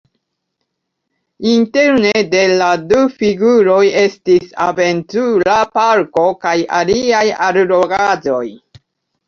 [1.49, 8.47] Interne de la du figuroj estis aventura parko kaj aliaj allogaĵoj.